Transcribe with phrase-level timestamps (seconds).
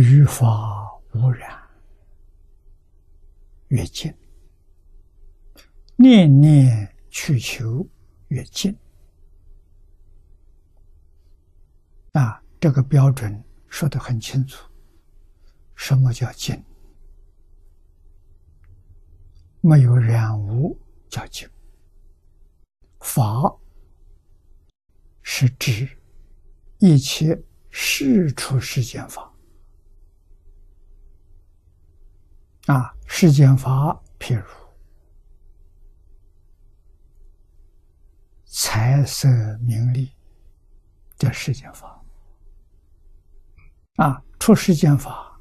[0.00, 1.60] 于法无染，
[3.66, 4.12] 越净；
[5.96, 7.84] 念念去求，
[8.28, 8.78] 越近。
[12.12, 14.70] 啊，这个标准说的很清楚。
[15.74, 16.64] 什么叫净？
[19.60, 20.78] 没有染污
[21.08, 21.48] 叫净。
[23.00, 23.52] 法
[25.22, 25.88] 是指
[26.78, 27.36] 一切
[27.68, 29.27] 事出世间法。
[32.68, 34.44] 啊，世间法譬如
[38.44, 39.26] 财色
[39.62, 40.12] 名利，
[41.16, 41.98] 叫世间法。
[43.96, 45.40] 啊，出世间法，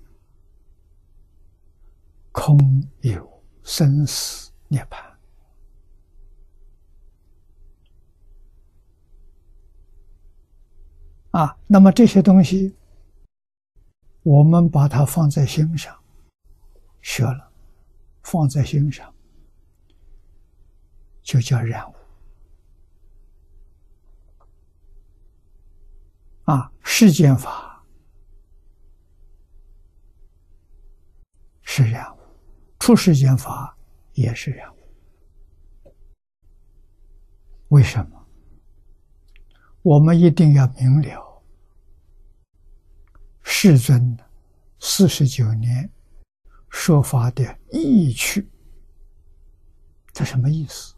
[2.31, 2.57] 空
[3.01, 4.97] 有生死涅槃。
[11.31, 12.73] 啊，那么这些东西，
[14.23, 15.93] 我们把它放在心上，
[17.07, 17.51] 学了，
[18.21, 19.15] 放在心上，
[21.21, 21.95] 就叫染物。
[26.43, 27.81] 啊，世间法。
[31.63, 32.19] 是染物，
[32.77, 33.77] 出世间法
[34.11, 34.77] 也是染物。
[37.69, 38.27] 为什么？
[39.81, 41.41] 我们一定要明了，
[43.43, 44.17] 世尊
[44.79, 45.89] 四十九年
[46.79, 48.47] 说法的意趣，
[50.13, 50.93] 这什么意思？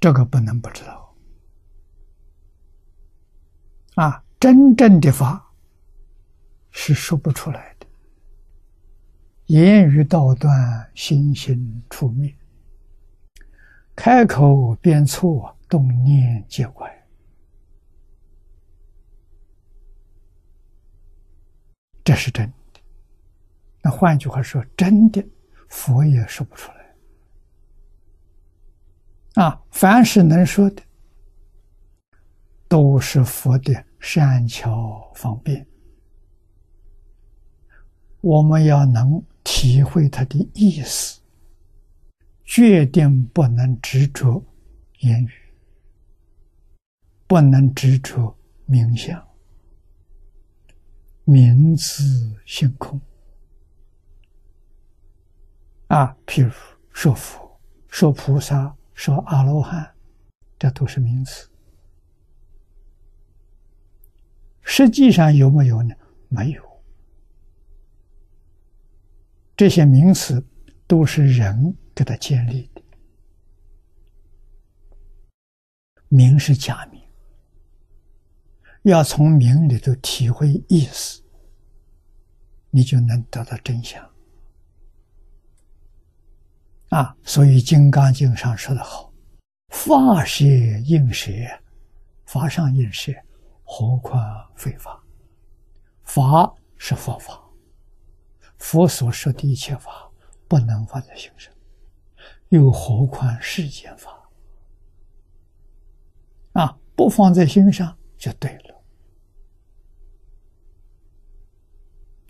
[0.00, 1.14] 这个不能不知道。
[3.96, 5.52] 啊，真正的法。
[6.70, 7.86] 是说不出来的。
[9.46, 12.34] 言语道断，心心出灭。
[13.94, 16.95] 开口便错，动念皆怪。
[22.16, 22.80] 是真的。
[23.82, 25.24] 那换句话说，真的
[25.68, 26.76] 佛也说不出来。
[29.44, 30.82] 啊，凡是能说的，
[32.66, 35.64] 都是佛的善巧方便。
[38.22, 41.20] 我们要能体会他的意思，
[42.44, 44.42] 决定不能执着
[45.00, 45.30] 言语，
[47.26, 49.22] 不能执着名相，
[51.28, 53.00] 名字性空。
[55.88, 56.50] 啊，譬如
[56.92, 59.92] 说佛、说菩萨、说阿罗汉，
[60.56, 61.50] 这都是名词。
[64.62, 65.94] 实际上有没有呢？
[66.28, 66.62] 没有。
[69.56, 70.44] 这些名词
[70.86, 72.82] 都是人给他建立的，
[76.08, 77.02] 名是假名，
[78.90, 81.20] 要从名里头体会意思，
[82.70, 84.00] 你就能得到真相。
[86.90, 89.12] 啊，所以《金刚经》上说的好
[89.74, 90.46] ：“法是
[90.82, 91.32] 应舍，
[92.26, 93.12] 法上应舍，
[93.64, 94.22] 何况
[94.54, 95.02] 非法？
[96.04, 97.42] 法是佛法。”
[98.58, 100.08] 佛所说的一切法
[100.46, 101.52] 不能放在心上，
[102.50, 104.30] 又何况世间法？
[106.52, 108.75] 啊，不放在心上就对了。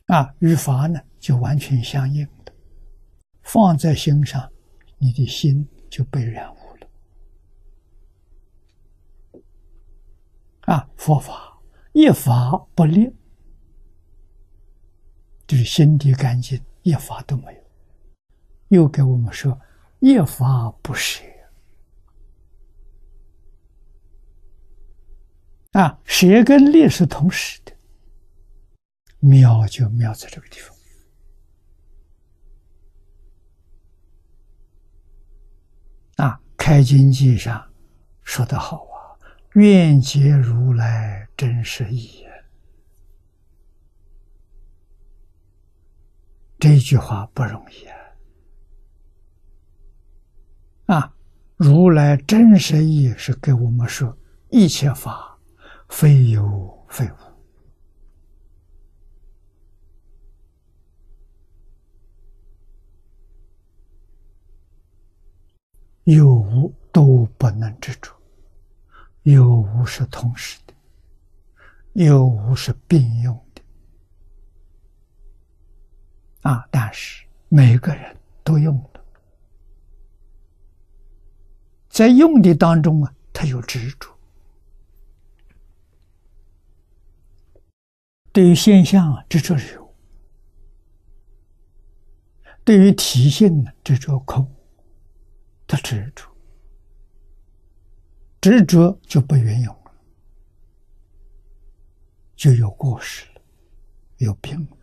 [0.07, 2.53] 啊，与法呢就完全相应的，
[3.43, 4.51] 放在心上，
[4.99, 6.89] 你的心就被染污了。
[10.73, 11.61] 啊，佛法
[11.93, 13.13] 一法不立。
[15.47, 17.63] 就是心地干净，一法都没有。
[18.69, 19.57] 又给我们说，
[20.01, 21.23] 一法不舍。
[25.71, 27.76] 啊，舍跟力是同时的，
[29.27, 30.75] 妙就妙在这个地方。
[36.17, 37.71] 啊，《开经记》上
[38.23, 39.19] 说的好啊
[39.55, 42.25] ，“愿解如来真实义。”
[46.59, 47.85] 这句话不容易
[50.87, 50.97] 啊！
[50.97, 51.15] 啊，
[51.57, 54.17] 如来真实意是给我们说：
[54.51, 55.39] 一切法
[55.91, 57.17] 非有非无，
[66.07, 68.13] 有无都不能执着，
[69.25, 70.73] 有无是同时的，
[72.05, 73.63] 有无是并用的。
[76.49, 76.65] 啊！
[76.71, 79.05] 但是每个人都用的，
[81.89, 84.17] 在用的当中啊，他有执着。
[88.31, 89.93] 对于现象啊执着有，
[92.63, 94.49] 对于体性执着空，
[95.67, 96.25] 他执着，
[98.41, 99.93] 执着就不运用了，
[102.37, 103.41] 就有过失了，
[104.19, 104.77] 有病了。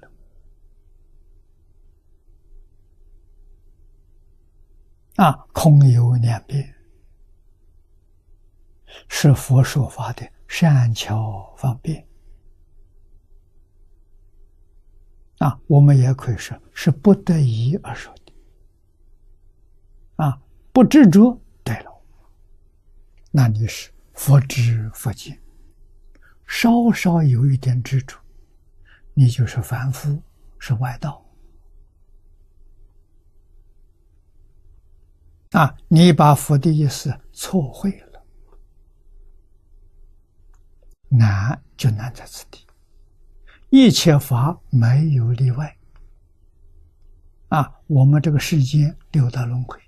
[5.15, 6.75] 啊，空有两边，
[9.07, 12.05] 是佛说法的善巧方便。
[15.37, 18.33] 啊，我们也可以说是不得已而说的。
[20.15, 20.41] 啊，
[20.73, 22.01] 不执着，对了，
[23.29, 25.39] 那你是佛知佛见，
[26.47, 28.17] 稍稍有一点执着，
[29.13, 30.19] 你就是凡夫，
[30.57, 31.23] 是外道。
[35.51, 38.25] 啊，你把佛的意思错会了，
[41.07, 42.65] 难就难在此地。
[43.69, 45.77] 一切法没有例外，
[47.49, 47.79] 啊！
[47.85, 49.79] 我们这个世间六道轮回，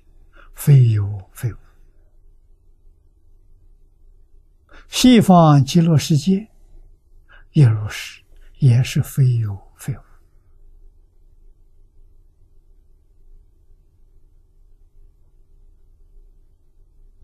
[0.56, 1.58] 非有非无。
[4.88, 6.48] 西方极乐世界
[7.52, 8.24] 也如是，
[8.60, 10.00] 也是非有非无。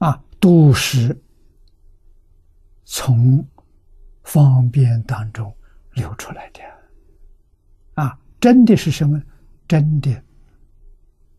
[0.05, 1.19] 啊，都是
[2.83, 3.47] 从
[4.23, 5.51] 方便当中。
[5.93, 6.61] 流出来的
[7.95, 9.21] 啊，真的是什么？
[9.67, 10.23] 真的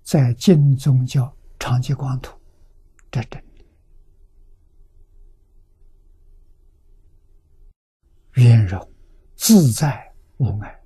[0.03, 2.37] 在净宗教长期光土，
[3.09, 3.65] 这真的
[8.33, 8.93] 圆融
[9.37, 10.83] 自在无碍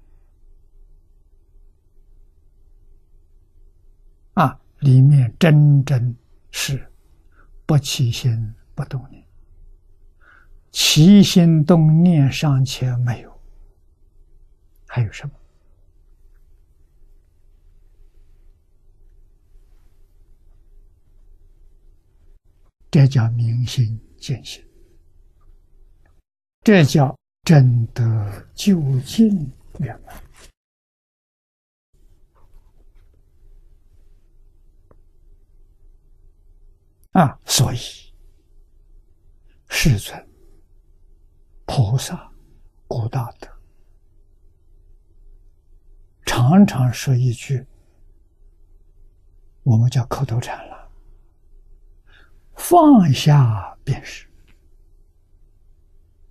[4.34, 6.14] 啊，里面真真
[6.50, 6.86] 是
[7.64, 9.26] 不起心不动念，
[10.72, 13.34] 起心动念尚且没有。
[14.86, 15.32] 还有什么？
[22.96, 24.64] 这叫明心见性，
[26.62, 30.16] 这叫真得究竟圆满
[37.22, 37.38] 啊！
[37.44, 37.76] 所以，
[39.68, 40.28] 世尊、
[41.66, 42.32] 菩萨、
[42.88, 43.46] 古大德。
[46.24, 47.62] 常常说一句，
[49.64, 50.75] 我们叫口头禅了
[52.56, 54.25] ：“放下便是。”